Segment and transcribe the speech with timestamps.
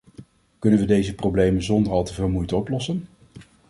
[0.59, 3.05] Kunnen we deze problemen zonder al te veel moeite oplossen?